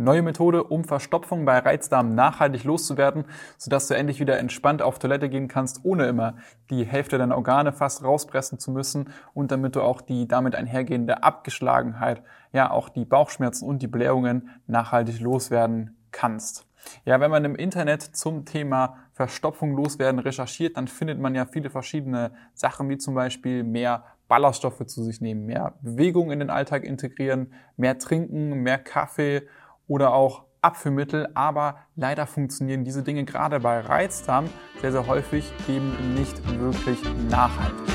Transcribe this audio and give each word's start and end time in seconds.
Neue 0.00 0.22
Methode, 0.22 0.62
um 0.62 0.84
Verstopfung 0.84 1.44
bei 1.44 1.58
Reizdarm 1.58 2.14
nachhaltig 2.14 2.62
loszuwerden, 2.62 3.24
sodass 3.56 3.88
du 3.88 3.94
endlich 3.94 4.20
wieder 4.20 4.38
entspannt 4.38 4.80
auf 4.80 5.00
Toilette 5.00 5.28
gehen 5.28 5.48
kannst, 5.48 5.80
ohne 5.82 6.06
immer 6.06 6.36
die 6.70 6.84
Hälfte 6.84 7.18
deiner 7.18 7.34
Organe 7.34 7.72
fast 7.72 8.04
rauspressen 8.04 8.60
zu 8.60 8.70
müssen 8.70 9.12
und 9.34 9.50
damit 9.50 9.74
du 9.74 9.82
auch 9.82 10.00
die 10.00 10.28
damit 10.28 10.54
einhergehende 10.54 11.24
Abgeschlagenheit, 11.24 12.22
ja 12.52 12.70
auch 12.70 12.90
die 12.90 13.04
Bauchschmerzen 13.04 13.66
und 13.66 13.82
die 13.82 13.88
Blähungen 13.88 14.50
nachhaltig 14.68 15.18
loswerden 15.18 15.96
kannst. 16.12 16.68
Ja, 17.04 17.18
wenn 17.18 17.32
man 17.32 17.44
im 17.44 17.56
Internet 17.56 18.02
zum 18.02 18.44
Thema 18.44 18.98
Verstopfung 19.14 19.74
loswerden 19.74 20.20
recherchiert, 20.20 20.76
dann 20.76 20.86
findet 20.86 21.18
man 21.18 21.34
ja 21.34 21.44
viele 21.44 21.70
verschiedene 21.70 22.30
Sachen, 22.54 22.88
wie 22.88 22.98
zum 22.98 23.16
Beispiel 23.16 23.64
mehr 23.64 24.04
Ballaststoffe 24.28 24.86
zu 24.86 25.02
sich 25.02 25.20
nehmen, 25.20 25.46
mehr 25.46 25.74
Bewegung 25.80 26.30
in 26.30 26.38
den 26.38 26.50
Alltag 26.50 26.84
integrieren, 26.84 27.52
mehr 27.76 27.98
trinken, 27.98 28.62
mehr 28.62 28.78
Kaffee 28.78 29.42
oder 29.88 30.14
auch 30.14 30.44
Abführmittel, 30.60 31.28
aber 31.34 31.76
leider 31.96 32.26
funktionieren 32.26 32.84
diese 32.84 33.02
Dinge 33.02 33.24
gerade 33.24 33.60
bei 33.60 33.80
Reizdarm 33.80 34.46
sehr, 34.80 34.92
sehr 34.92 35.06
häufig 35.06 35.52
eben 35.68 36.14
nicht 36.14 36.36
wirklich 36.60 36.98
nachhaltig. 37.30 37.94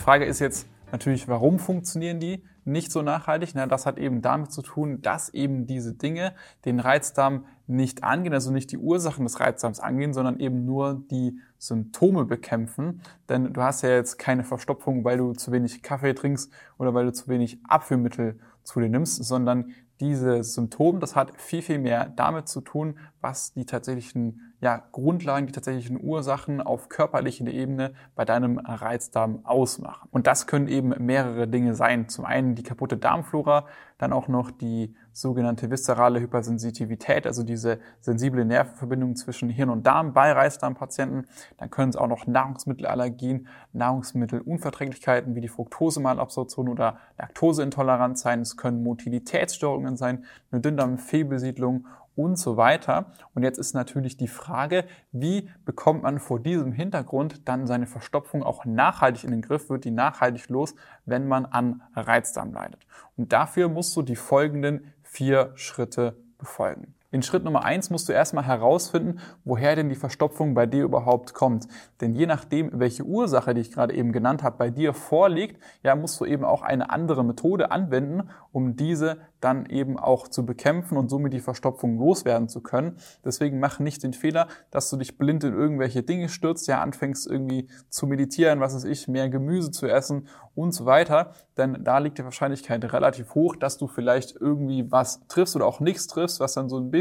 Die 0.00 0.04
Frage 0.04 0.24
ist 0.24 0.38
jetzt 0.38 0.66
natürlich, 0.92 1.28
warum 1.28 1.58
funktionieren 1.58 2.20
die 2.20 2.42
nicht 2.64 2.90
so 2.90 3.02
nachhaltig? 3.02 3.50
Na, 3.52 3.66
das 3.66 3.84
hat 3.84 3.98
eben 3.98 4.22
damit 4.22 4.50
zu 4.50 4.62
tun, 4.62 5.02
dass 5.02 5.28
eben 5.28 5.66
diese 5.66 5.92
Dinge 5.92 6.32
den 6.64 6.80
Reizdarm 6.80 7.44
nicht 7.66 8.02
angehen, 8.02 8.32
also 8.32 8.50
nicht 8.50 8.72
die 8.72 8.78
Ursachen 8.78 9.26
des 9.26 9.40
Reizdarms 9.40 9.78
angehen, 9.78 10.14
sondern 10.14 10.40
eben 10.40 10.64
nur 10.64 11.02
die 11.10 11.38
Symptome 11.58 12.24
bekämpfen. 12.24 13.02
Denn 13.28 13.52
du 13.52 13.60
hast 13.60 13.82
ja 13.82 13.90
jetzt 13.90 14.18
keine 14.18 14.42
Verstopfung, 14.42 15.04
weil 15.04 15.18
du 15.18 15.34
zu 15.34 15.52
wenig 15.52 15.82
Kaffee 15.82 16.14
trinkst 16.14 16.50
oder 16.78 16.94
weil 16.94 17.04
du 17.04 17.12
zu 17.12 17.28
wenig 17.28 17.58
Abführmittel 17.68 18.40
zu 18.62 18.80
dir 18.80 18.88
nimmst, 18.88 19.22
sondern 19.22 19.74
dieses 20.00 20.54
Symptom, 20.54 20.98
das 21.00 21.14
hat 21.14 21.38
viel, 21.38 21.60
viel 21.60 21.78
mehr 21.78 22.10
damit 22.16 22.48
zu 22.48 22.62
tun, 22.62 22.98
was 23.20 23.52
die 23.52 23.66
tatsächlichen 23.66 24.49
ja, 24.60 24.82
Grundlagen, 24.92 25.46
die 25.46 25.52
tatsächlichen 25.52 25.98
Ursachen 26.02 26.60
auf 26.60 26.90
körperlicher 26.90 27.46
Ebene 27.46 27.92
bei 28.14 28.26
deinem 28.26 28.58
Reizdarm 28.58 29.40
ausmachen. 29.44 30.08
Und 30.12 30.26
das 30.26 30.46
können 30.46 30.68
eben 30.68 30.94
mehrere 31.04 31.48
Dinge 31.48 31.74
sein. 31.74 32.08
Zum 32.08 32.26
einen 32.26 32.54
die 32.54 32.62
kaputte 32.62 32.98
Darmflora, 32.98 33.66
dann 33.96 34.12
auch 34.12 34.28
noch 34.28 34.50
die 34.50 34.94
sogenannte 35.12 35.70
viszerale 35.70 36.20
Hypersensitivität, 36.20 37.26
also 37.26 37.42
diese 37.42 37.80
sensible 38.00 38.44
Nervenverbindung 38.44 39.16
zwischen 39.16 39.48
Hirn 39.48 39.70
und 39.70 39.86
Darm 39.86 40.12
bei 40.12 40.32
Reizdarmpatienten. 40.32 41.26
Dann 41.56 41.70
können 41.70 41.90
es 41.90 41.96
auch 41.96 42.06
noch 42.06 42.26
Nahrungsmittelallergien, 42.26 43.48
Nahrungsmittelunverträglichkeiten 43.72 45.34
wie 45.34 45.40
die 45.40 45.48
Fructosemalabsorption 45.48 46.68
oder 46.68 46.98
Laktoseintoleranz 47.18 48.20
sein. 48.20 48.40
Es 48.40 48.56
können 48.56 48.82
Motilitätsstörungen 48.82 49.96
sein, 49.96 50.24
eine 50.50 50.60
Dünndarmfehlbesiedlung 50.60 51.86
und 52.16 52.36
so 52.36 52.56
weiter. 52.56 53.12
Und 53.34 53.42
jetzt 53.42 53.58
ist 53.58 53.74
natürlich 53.74 54.16
die 54.16 54.28
Frage, 54.28 54.84
wie 55.12 55.48
bekommt 55.64 56.02
man 56.02 56.18
vor 56.18 56.40
diesem 56.40 56.72
Hintergrund 56.72 57.48
dann 57.48 57.66
seine 57.66 57.86
Verstopfung 57.86 58.42
auch 58.42 58.64
nachhaltig 58.64 59.24
in 59.24 59.30
den 59.30 59.42
Griff, 59.42 59.70
wird 59.70 59.84
die 59.84 59.90
nachhaltig 59.90 60.48
los, 60.48 60.74
wenn 61.06 61.28
man 61.28 61.46
an 61.46 61.82
Reizdarm 61.94 62.52
leidet. 62.52 62.86
Und 63.16 63.32
dafür 63.32 63.68
musst 63.68 63.96
du 63.96 64.02
die 64.02 64.16
folgenden 64.16 64.92
vier 65.02 65.52
Schritte 65.54 66.16
befolgen. 66.38 66.94
In 67.12 67.22
Schritt 67.22 67.42
Nummer 67.42 67.64
eins 67.64 67.90
musst 67.90 68.08
du 68.08 68.12
erstmal 68.12 68.46
herausfinden, 68.46 69.18
woher 69.44 69.74
denn 69.74 69.88
die 69.88 69.96
Verstopfung 69.96 70.54
bei 70.54 70.66
dir 70.66 70.84
überhaupt 70.84 71.34
kommt. 71.34 71.66
Denn 72.00 72.14
je 72.14 72.26
nachdem, 72.26 72.70
welche 72.78 73.02
Ursache, 73.02 73.52
die 73.52 73.62
ich 73.62 73.72
gerade 73.72 73.94
eben 73.94 74.12
genannt 74.12 74.44
habe, 74.44 74.58
bei 74.58 74.70
dir 74.70 74.94
vorliegt, 74.94 75.60
ja, 75.82 75.96
musst 75.96 76.20
du 76.20 76.24
eben 76.24 76.44
auch 76.44 76.62
eine 76.62 76.90
andere 76.90 77.24
Methode 77.24 77.72
anwenden, 77.72 78.30
um 78.52 78.76
diese 78.76 79.16
dann 79.40 79.66
eben 79.66 79.98
auch 79.98 80.28
zu 80.28 80.46
bekämpfen 80.46 80.96
und 80.98 81.08
somit 81.08 81.32
die 81.32 81.40
Verstopfung 81.40 81.98
loswerden 81.98 82.48
zu 82.48 82.60
können. 82.60 82.98
Deswegen 83.24 83.58
mach 83.58 83.80
nicht 83.80 84.02
den 84.04 84.12
Fehler, 84.12 84.46
dass 84.70 84.88
du 84.90 84.96
dich 84.96 85.18
blind 85.18 85.42
in 85.42 85.54
irgendwelche 85.54 86.04
Dinge 86.04 86.28
stürzt, 86.28 86.68
ja, 86.68 86.80
anfängst 86.80 87.26
irgendwie 87.26 87.68
zu 87.88 88.06
meditieren, 88.06 88.60
was 88.60 88.74
ist 88.74 88.84
ich, 88.84 89.08
mehr 89.08 89.28
Gemüse 89.28 89.72
zu 89.72 89.88
essen 89.88 90.28
und 90.54 90.72
so 90.72 90.84
weiter. 90.84 91.32
Denn 91.56 91.82
da 91.82 91.98
liegt 91.98 92.18
die 92.18 92.24
Wahrscheinlichkeit 92.24 92.84
relativ 92.92 93.34
hoch, 93.34 93.56
dass 93.56 93.78
du 93.78 93.88
vielleicht 93.88 94.36
irgendwie 94.36 94.92
was 94.92 95.26
triffst 95.26 95.56
oder 95.56 95.66
auch 95.66 95.80
nichts 95.80 96.06
triffst, 96.06 96.38
was 96.38 96.52
dann 96.52 96.68
so 96.68 96.78
ein 96.78 96.90
bisschen 96.90 96.99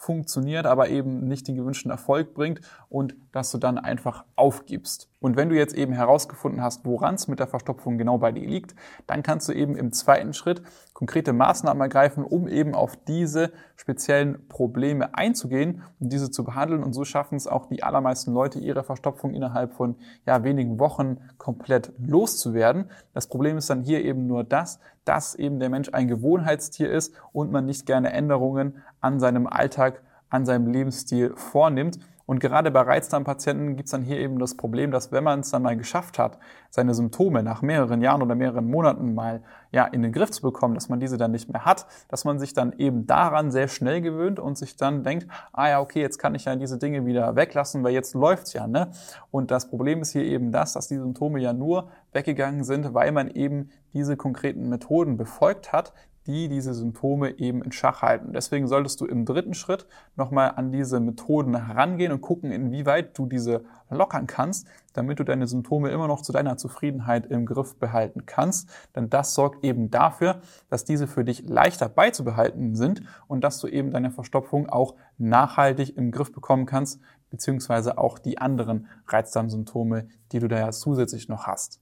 funktioniert, 0.00 0.64
aber 0.64 0.88
eben 0.88 1.28
nicht 1.28 1.46
den 1.46 1.56
gewünschten 1.56 1.90
Erfolg 1.90 2.32
bringt 2.32 2.60
und 2.88 3.14
dass 3.32 3.50
du 3.50 3.58
dann 3.58 3.76
einfach 3.76 4.24
aufgibst. 4.34 5.10
Und 5.20 5.36
wenn 5.36 5.50
du 5.50 5.56
jetzt 5.56 5.74
eben 5.74 5.92
herausgefunden 5.92 6.62
hast, 6.62 6.86
woran 6.86 7.16
es 7.16 7.28
mit 7.28 7.38
der 7.38 7.46
Verstopfung 7.46 7.98
genau 7.98 8.16
bei 8.16 8.32
dir 8.32 8.46
liegt, 8.46 8.74
dann 9.06 9.22
kannst 9.22 9.48
du 9.48 9.52
eben 9.52 9.76
im 9.76 9.92
zweiten 9.92 10.32
Schritt 10.32 10.62
konkrete 11.00 11.32
Maßnahmen 11.32 11.80
ergreifen, 11.80 12.24
um 12.24 12.46
eben 12.46 12.74
auf 12.74 12.94
diese 12.94 13.52
speziellen 13.74 14.46
Probleme 14.48 15.14
einzugehen 15.14 15.82
und 15.98 16.12
diese 16.12 16.30
zu 16.30 16.44
behandeln. 16.44 16.82
Und 16.82 16.92
so 16.92 17.06
schaffen 17.06 17.36
es 17.36 17.46
auch 17.46 17.64
die 17.64 17.82
allermeisten 17.82 18.34
Leute, 18.34 18.58
ihre 18.58 18.84
Verstopfung 18.84 19.32
innerhalb 19.32 19.72
von 19.72 19.96
ja, 20.26 20.44
wenigen 20.44 20.78
Wochen 20.78 21.16
komplett 21.38 21.90
loszuwerden. 21.98 22.90
Das 23.14 23.28
Problem 23.28 23.56
ist 23.56 23.70
dann 23.70 23.80
hier 23.80 24.04
eben 24.04 24.26
nur 24.26 24.44
das, 24.44 24.78
dass 25.06 25.34
eben 25.34 25.58
der 25.58 25.70
Mensch 25.70 25.88
ein 25.90 26.06
Gewohnheitstier 26.06 26.90
ist 26.90 27.14
und 27.32 27.50
man 27.50 27.64
nicht 27.64 27.86
gerne 27.86 28.12
Änderungen 28.12 28.82
an 29.00 29.20
seinem 29.20 29.46
Alltag, 29.46 30.02
an 30.28 30.44
seinem 30.44 30.66
Lebensstil 30.66 31.32
vornimmt. 31.34 31.98
Und 32.30 32.38
gerade 32.38 32.70
bei 32.70 32.82
Reizdarmpatienten 32.82 33.74
gibt 33.74 33.88
es 33.88 33.90
dann 33.90 34.02
hier 34.02 34.20
eben 34.20 34.38
das 34.38 34.56
Problem, 34.56 34.92
dass 34.92 35.10
wenn 35.10 35.24
man 35.24 35.40
es 35.40 35.50
dann 35.50 35.62
mal 35.62 35.76
geschafft 35.76 36.16
hat, 36.16 36.38
seine 36.70 36.94
Symptome 36.94 37.42
nach 37.42 37.60
mehreren 37.60 38.02
Jahren 38.02 38.22
oder 38.22 38.36
mehreren 38.36 38.70
Monaten 38.70 39.14
mal 39.14 39.42
ja, 39.72 39.84
in 39.84 40.02
den 40.02 40.12
Griff 40.12 40.30
zu 40.30 40.42
bekommen, 40.42 40.74
dass 40.74 40.88
man 40.88 41.00
diese 41.00 41.16
dann 41.16 41.30
nicht 41.30 41.52
mehr 41.52 41.64
hat, 41.64 41.86
dass 42.08 42.24
man 42.24 42.38
sich 42.38 42.52
dann 42.52 42.72
eben 42.78 43.06
daran 43.06 43.50
sehr 43.50 43.68
schnell 43.68 44.00
gewöhnt 44.00 44.38
und 44.38 44.58
sich 44.58 44.76
dann 44.76 45.04
denkt, 45.04 45.26
ah 45.52 45.68
ja, 45.68 45.80
okay, 45.80 46.00
jetzt 46.00 46.18
kann 46.18 46.34
ich 46.34 46.44
ja 46.44 46.56
diese 46.56 46.78
Dinge 46.78 47.06
wieder 47.06 47.36
weglassen, 47.36 47.84
weil 47.84 47.92
jetzt 47.92 48.14
läuft's 48.14 48.52
ja. 48.52 48.66
Ne? 48.66 48.90
Und 49.30 49.50
das 49.50 49.68
Problem 49.68 50.02
ist 50.02 50.12
hier 50.12 50.24
eben 50.24 50.52
das, 50.52 50.72
dass 50.72 50.88
die 50.88 50.96
Symptome 50.96 51.40
ja 51.40 51.52
nur 51.52 51.88
weggegangen 52.12 52.64
sind, 52.64 52.94
weil 52.94 53.12
man 53.12 53.30
eben 53.30 53.70
diese 53.92 54.16
konkreten 54.16 54.68
Methoden 54.68 55.16
befolgt 55.16 55.72
hat, 55.72 55.92
die 56.26 56.48
diese 56.48 56.74
Symptome 56.74 57.38
eben 57.38 57.62
in 57.62 57.72
Schach 57.72 58.02
halten. 58.02 58.32
Deswegen 58.32 58.68
solltest 58.68 59.00
du 59.00 59.06
im 59.06 59.24
dritten 59.24 59.54
Schritt 59.54 59.86
nochmal 60.16 60.52
an 60.56 60.70
diese 60.70 61.00
Methoden 61.00 61.66
herangehen 61.66 62.12
und 62.12 62.20
gucken, 62.20 62.52
inwieweit 62.52 63.16
du 63.18 63.26
diese 63.26 63.64
lockern 63.88 64.26
kannst, 64.26 64.66
damit 64.92 65.18
du 65.18 65.24
deine 65.24 65.46
Symptome 65.46 65.90
immer 65.90 66.08
noch 66.08 66.22
zu 66.22 66.32
deiner 66.32 66.56
Zufriedenheit 66.56 67.26
im 67.26 67.46
Griff 67.46 67.76
behalten 67.76 68.26
kannst. 68.26 68.68
Denn 68.94 69.10
das 69.10 69.34
sorgt 69.34 69.64
eben 69.64 69.90
dafür, 69.90 70.40
dass 70.68 70.84
diese 70.84 71.06
für 71.06 71.24
dich 71.24 71.48
leichter 71.48 71.88
beizubehalten 71.88 72.74
sind 72.74 73.02
und 73.26 73.42
dass 73.44 73.58
du 73.58 73.68
eben 73.68 73.90
deine 73.90 74.10
Verstopfung 74.10 74.68
auch 74.68 74.94
nachhaltig 75.18 75.96
im 75.96 76.10
Griff 76.10 76.32
bekommen 76.32 76.66
kannst, 76.66 77.00
beziehungsweise 77.30 77.98
auch 77.98 78.18
die 78.18 78.38
anderen 78.38 78.88
Reizdarmsymptome, 79.06 80.08
die 80.32 80.38
du 80.40 80.48
da 80.48 80.58
ja 80.58 80.70
zusätzlich 80.70 81.28
noch 81.28 81.46
hast. 81.46 81.80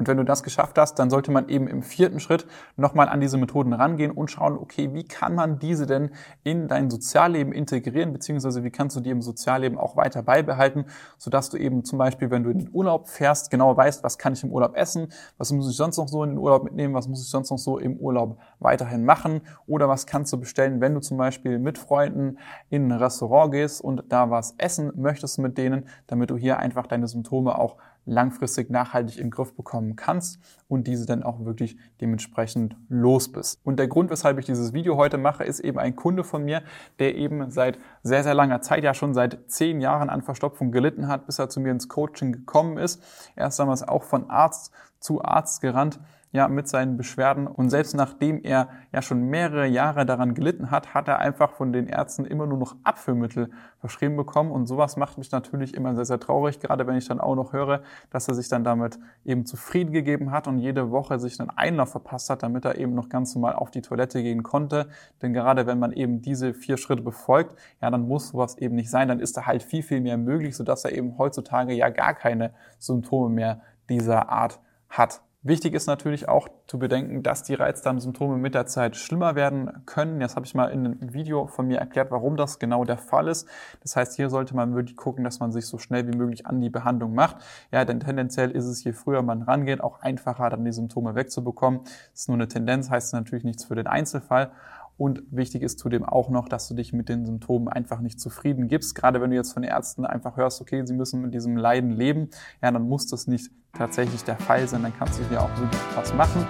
Und 0.00 0.08
wenn 0.08 0.16
du 0.16 0.24
das 0.24 0.42
geschafft 0.42 0.78
hast, 0.78 0.94
dann 0.98 1.10
sollte 1.10 1.30
man 1.30 1.50
eben 1.50 1.68
im 1.68 1.82
vierten 1.82 2.20
Schritt 2.20 2.46
nochmal 2.78 3.10
an 3.10 3.20
diese 3.20 3.36
Methoden 3.36 3.74
rangehen 3.74 4.12
und 4.12 4.30
schauen, 4.30 4.56
okay, 4.56 4.94
wie 4.94 5.04
kann 5.04 5.34
man 5.34 5.58
diese 5.58 5.84
denn 5.84 6.12
in 6.42 6.68
dein 6.68 6.88
Sozialleben 6.88 7.52
integrieren, 7.52 8.14
beziehungsweise 8.14 8.64
wie 8.64 8.70
kannst 8.70 8.96
du 8.96 9.00
die 9.00 9.10
im 9.10 9.20
Sozialleben 9.20 9.76
auch 9.76 9.98
weiter 9.98 10.22
beibehalten, 10.22 10.86
sodass 11.18 11.50
du 11.50 11.58
eben 11.58 11.84
zum 11.84 11.98
Beispiel, 11.98 12.30
wenn 12.30 12.44
du 12.44 12.48
in 12.48 12.60
den 12.60 12.70
Urlaub 12.72 13.08
fährst, 13.08 13.50
genau 13.50 13.76
weißt, 13.76 14.02
was 14.02 14.16
kann 14.16 14.32
ich 14.32 14.42
im 14.42 14.50
Urlaub 14.50 14.74
essen, 14.74 15.08
was 15.36 15.52
muss 15.52 15.68
ich 15.68 15.76
sonst 15.76 15.98
noch 15.98 16.08
so 16.08 16.24
in 16.24 16.30
den 16.30 16.38
Urlaub 16.38 16.64
mitnehmen, 16.64 16.94
was 16.94 17.06
muss 17.06 17.20
ich 17.22 17.28
sonst 17.28 17.50
noch 17.50 17.58
so 17.58 17.76
im 17.76 17.98
Urlaub 17.98 18.38
weiterhin 18.58 19.04
machen 19.04 19.42
oder 19.66 19.86
was 19.90 20.06
kannst 20.06 20.32
du 20.32 20.40
bestellen, 20.40 20.80
wenn 20.80 20.94
du 20.94 21.00
zum 21.00 21.18
Beispiel 21.18 21.58
mit 21.58 21.76
Freunden 21.76 22.38
in 22.70 22.90
ein 22.90 22.98
Restaurant 22.98 23.52
gehst 23.52 23.84
und 23.84 24.04
da 24.08 24.30
was 24.30 24.54
essen 24.56 24.92
möchtest 24.96 25.38
mit 25.38 25.58
denen, 25.58 25.86
damit 26.06 26.30
du 26.30 26.38
hier 26.38 26.58
einfach 26.58 26.86
deine 26.86 27.06
Symptome 27.06 27.58
auch 27.58 27.76
langfristig 28.06 28.70
nachhaltig 28.70 29.16
den 29.16 29.30
Griff 29.30 29.54
bekommen 29.54 29.96
kannst 29.96 30.40
und 30.68 30.86
diese 30.86 31.06
dann 31.06 31.22
auch 31.22 31.44
wirklich 31.44 31.76
dementsprechend 32.00 32.76
los 32.88 33.30
bist. 33.30 33.60
Und 33.64 33.78
der 33.78 33.88
Grund, 33.88 34.10
weshalb 34.10 34.38
ich 34.38 34.46
dieses 34.46 34.72
Video 34.72 34.96
heute 34.96 35.18
mache, 35.18 35.44
ist 35.44 35.60
eben 35.60 35.78
ein 35.78 35.96
Kunde 35.96 36.24
von 36.24 36.44
mir, 36.44 36.62
der 36.98 37.14
eben 37.14 37.50
seit 37.50 37.78
sehr, 38.02 38.22
sehr 38.22 38.34
langer 38.34 38.62
Zeit, 38.62 38.84
ja 38.84 38.94
schon 38.94 39.14
seit 39.14 39.50
zehn 39.50 39.80
Jahren 39.80 40.10
an 40.10 40.22
Verstopfung 40.22 40.72
gelitten 40.72 41.08
hat, 41.08 41.26
bis 41.26 41.38
er 41.38 41.48
zu 41.48 41.60
mir 41.60 41.72
ins 41.72 41.88
Coaching 41.88 42.32
gekommen 42.32 42.78
ist. 42.78 43.02
Er 43.36 43.48
ist 43.48 43.58
damals 43.58 43.86
auch 43.86 44.02
von 44.02 44.30
Arzt 44.30 44.72
zu 44.98 45.22
Arzt 45.22 45.60
gerannt 45.60 45.98
ja, 46.32 46.46
mit 46.46 46.68
seinen 46.68 46.96
Beschwerden. 46.96 47.46
Und 47.46 47.70
selbst 47.70 47.94
nachdem 47.94 48.40
er 48.42 48.68
ja 48.92 49.02
schon 49.02 49.22
mehrere 49.22 49.66
Jahre 49.66 50.06
daran 50.06 50.34
gelitten 50.34 50.70
hat, 50.70 50.94
hat 50.94 51.08
er 51.08 51.18
einfach 51.18 51.52
von 51.52 51.72
den 51.72 51.88
Ärzten 51.88 52.24
immer 52.24 52.46
nur 52.46 52.58
noch 52.58 52.76
Abführmittel 52.84 53.50
verschrieben 53.80 54.16
bekommen. 54.16 54.52
Und 54.52 54.66
sowas 54.66 54.96
macht 54.96 55.18
mich 55.18 55.32
natürlich 55.32 55.74
immer 55.74 55.94
sehr, 55.96 56.04
sehr 56.04 56.20
traurig, 56.20 56.60
gerade 56.60 56.86
wenn 56.86 56.96
ich 56.96 57.08
dann 57.08 57.20
auch 57.20 57.34
noch 57.34 57.52
höre, 57.52 57.82
dass 58.10 58.28
er 58.28 58.34
sich 58.34 58.48
dann 58.48 58.62
damit 58.62 58.98
eben 59.24 59.44
zufrieden 59.44 59.92
gegeben 59.92 60.30
hat 60.30 60.46
und 60.46 60.58
jede 60.58 60.92
Woche 60.92 61.18
sich 61.18 61.40
einen 61.40 61.50
Einlauf 61.50 61.90
verpasst 61.90 62.30
hat, 62.30 62.44
damit 62.44 62.64
er 62.64 62.78
eben 62.78 62.94
noch 62.94 63.08
ganz 63.08 63.34
normal 63.34 63.54
auf 63.54 63.72
die 63.72 63.82
Toilette 63.82 64.22
gehen 64.22 64.44
konnte. 64.44 64.88
Denn 65.22 65.32
gerade 65.32 65.66
wenn 65.66 65.80
man 65.80 65.92
eben 65.92 66.22
diese 66.22 66.54
vier 66.54 66.76
Schritte 66.76 67.02
befolgt, 67.02 67.56
ja, 67.82 67.90
dann 67.90 68.06
muss 68.06 68.28
sowas 68.28 68.56
eben 68.58 68.76
nicht 68.76 68.90
sein. 68.90 69.08
Dann 69.08 69.18
ist 69.18 69.36
da 69.36 69.46
halt 69.46 69.64
viel, 69.64 69.82
viel 69.82 70.00
mehr 70.00 70.16
möglich, 70.16 70.56
sodass 70.56 70.84
er 70.84 70.92
eben 70.92 71.18
heutzutage 71.18 71.72
ja 71.72 71.88
gar 71.88 72.14
keine 72.14 72.52
Symptome 72.78 73.34
mehr 73.34 73.60
dieser 73.88 74.28
Art 74.28 74.60
hat. 74.88 75.22
Wichtig 75.42 75.72
ist 75.72 75.86
natürlich 75.86 76.28
auch 76.28 76.48
zu 76.66 76.78
bedenken, 76.78 77.22
dass 77.22 77.42
die 77.42 77.54
Reizdarmsymptome 77.54 78.36
mit 78.36 78.54
der 78.54 78.66
Zeit 78.66 78.94
schlimmer 78.94 79.36
werden 79.36 79.86
können. 79.86 80.20
Jetzt 80.20 80.36
habe 80.36 80.44
ich 80.44 80.54
mal 80.54 80.66
in 80.66 80.84
einem 80.84 81.14
Video 81.14 81.46
von 81.46 81.66
mir 81.66 81.78
erklärt, 81.78 82.10
warum 82.10 82.36
das 82.36 82.58
genau 82.58 82.84
der 82.84 82.98
Fall 82.98 83.26
ist. 83.26 83.48
Das 83.80 83.96
heißt, 83.96 84.16
hier 84.16 84.28
sollte 84.28 84.54
man 84.54 84.74
wirklich 84.74 84.98
gucken, 84.98 85.24
dass 85.24 85.40
man 85.40 85.50
sich 85.50 85.64
so 85.64 85.78
schnell 85.78 86.06
wie 86.06 86.14
möglich 86.14 86.44
an 86.44 86.60
die 86.60 86.68
Behandlung 86.68 87.14
macht. 87.14 87.36
Ja, 87.72 87.86
denn 87.86 88.00
tendenziell 88.00 88.50
ist 88.50 88.66
es, 88.66 88.84
je 88.84 88.92
früher 88.92 89.22
man 89.22 89.40
rangeht, 89.40 89.80
auch 89.80 90.02
einfacher, 90.02 90.50
dann 90.50 90.62
die 90.62 90.72
Symptome 90.72 91.14
wegzubekommen. 91.14 91.84
Das 91.84 92.20
ist 92.20 92.28
nur 92.28 92.36
eine 92.36 92.46
Tendenz, 92.46 92.90
heißt 92.90 93.14
natürlich 93.14 93.44
nichts 93.44 93.64
für 93.64 93.76
den 93.76 93.86
Einzelfall. 93.86 94.50
Und 95.00 95.22
wichtig 95.30 95.62
ist 95.62 95.78
zudem 95.78 96.04
auch 96.04 96.28
noch, 96.28 96.46
dass 96.46 96.68
du 96.68 96.74
dich 96.74 96.92
mit 96.92 97.08
den 97.08 97.24
Symptomen 97.24 97.68
einfach 97.68 98.00
nicht 98.00 98.20
zufrieden 98.20 98.68
gibst. 98.68 98.94
Gerade 98.94 99.22
wenn 99.22 99.30
du 99.30 99.36
jetzt 99.36 99.54
von 99.54 99.62
Ärzten 99.62 100.04
einfach 100.04 100.36
hörst, 100.36 100.60
okay, 100.60 100.84
sie 100.84 100.92
müssen 100.92 101.22
mit 101.22 101.32
diesem 101.32 101.56
Leiden 101.56 101.90
leben, 101.90 102.28
ja, 102.60 102.70
dann 102.70 102.86
muss 102.86 103.06
das 103.06 103.26
nicht 103.26 103.50
tatsächlich 103.72 104.24
der 104.24 104.36
Fall 104.36 104.68
sein. 104.68 104.82
Dann 104.82 104.92
kannst 104.98 105.18
du 105.18 105.24
dir 105.24 105.40
auch 105.40 105.48
wirklich 105.58 105.80
was 105.94 106.12
machen. 106.12 106.46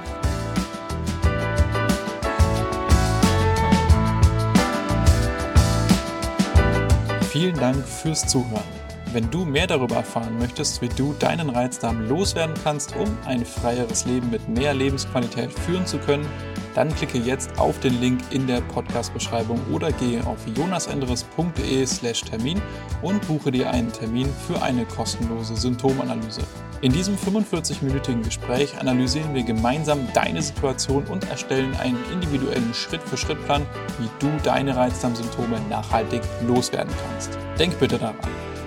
Vielen 7.30 7.54
Dank 7.54 7.76
fürs 7.76 8.26
Zuhören. 8.26 8.64
Wenn 9.12 9.30
du 9.30 9.44
mehr 9.44 9.68
darüber 9.68 9.94
erfahren 9.94 10.38
möchtest, 10.40 10.82
wie 10.82 10.88
du 10.88 11.12
deinen 11.20 11.50
Reizdarm 11.50 12.08
loswerden 12.08 12.56
kannst, 12.64 12.96
um 12.96 13.08
ein 13.26 13.44
freieres 13.44 14.06
Leben 14.06 14.28
mit 14.30 14.48
mehr 14.48 14.74
Lebensqualität 14.74 15.52
führen 15.52 15.86
zu 15.86 15.98
können, 15.98 16.26
dann 16.74 16.94
klicke 16.94 17.18
jetzt 17.18 17.58
auf 17.58 17.78
den 17.80 18.00
Link 18.00 18.20
in 18.30 18.46
der 18.46 18.60
Podcast-Beschreibung 18.60 19.60
oder 19.72 19.92
gehe 19.92 20.24
auf 20.26 20.38
jonasendres.de/slash 20.56 22.22
Termin 22.22 22.62
und 23.02 23.26
buche 23.26 23.50
dir 23.50 23.70
einen 23.70 23.92
Termin 23.92 24.28
für 24.46 24.62
eine 24.62 24.84
kostenlose 24.84 25.56
Symptomanalyse. 25.56 26.42
In 26.82 26.92
diesem 26.92 27.16
45-minütigen 27.16 28.22
Gespräch 28.22 28.78
analysieren 28.78 29.34
wir 29.34 29.42
gemeinsam 29.42 29.98
deine 30.14 30.40
Situation 30.40 31.04
und 31.04 31.28
erstellen 31.28 31.76
einen 31.76 31.98
individuellen 32.10 32.72
Schritt-für-Schritt-Plan, 32.72 33.66
wie 33.98 34.08
du 34.18 34.30
deine 34.44 34.74
Reizdarmsymptome 34.74 35.60
nachhaltig 35.68 36.22
loswerden 36.46 36.92
kannst. 37.06 37.36
Denk 37.58 37.78
bitte 37.78 37.98
daran. 37.98 38.16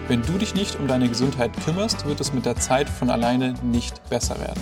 Wenn 0.08 0.22
du 0.22 0.34
dich 0.34 0.54
nicht 0.54 0.80
um 0.80 0.88
deine 0.88 1.10
Gesundheit 1.10 1.52
kümmerst, 1.66 2.06
wird 2.06 2.20
es 2.20 2.34
mit 2.34 2.46
der 2.46 2.58
Zeit 2.58 2.88
von 2.88 3.10
alleine 3.10 3.56
nicht 3.64 4.08
besser 4.10 4.40
werden. 4.40 4.62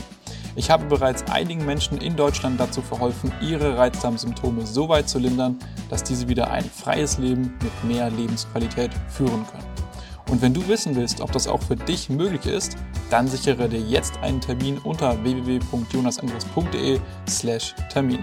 Ich 0.56 0.70
habe 0.70 0.84
bereits 0.86 1.24
einigen 1.32 1.66
Menschen 1.66 1.98
in 2.00 2.18
Deutschland 2.18 2.60
dazu 2.60 2.82
verholfen, 2.82 3.32
ihre 3.42 3.78
Reizdarmsymptome 3.78 4.66
so 4.66 4.90
weit 4.90 5.08
zu 5.08 5.18
lindern, 5.18 5.58
dass 5.90 6.04
diese 6.04 6.28
wieder 6.28 6.52
ein 6.52 6.66
freies 6.66 7.18
Leben 7.18 7.54
mit 7.64 7.84
mehr 7.86 8.10
Lebensqualität 8.10 8.92
führen 9.08 9.48
können. 9.48 9.64
Und 10.30 10.42
wenn 10.42 10.54
du 10.54 10.68
wissen 10.68 10.94
willst, 10.96 11.22
ob 11.22 11.32
das 11.32 11.48
auch 11.48 11.62
für 11.62 11.78
dich 11.78 12.10
möglich 12.10 12.46
ist, 12.46 12.76
dann 13.10 13.28
sichere 13.28 13.70
dir 13.70 13.80
jetzt 13.80 14.18
einen 14.20 14.42
Termin 14.42 14.78
unter 14.78 15.24
www.jonasandres.de/termin. 15.24 18.20